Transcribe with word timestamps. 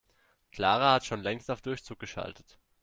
Clara 0.51 0.93
hat 0.95 1.05
schon 1.05 1.21
längst 1.21 1.51
auf 1.51 1.61
Durchzug 1.61 1.99
geschaltet. 1.99 2.57